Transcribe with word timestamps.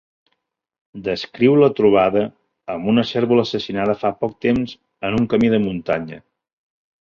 Descriu 1.07 1.57
la 1.63 1.69
trobada 1.79 2.23
amb 2.77 2.89
una 2.93 3.03
cérvola 3.11 3.45
assassinada 3.49 3.97
fa 4.05 4.13
poc 4.25 4.35
temps 4.47 4.75
en 5.11 5.19
un 5.21 5.29
camí 5.35 5.53
de 5.57 5.61
muntanya. 5.69 6.21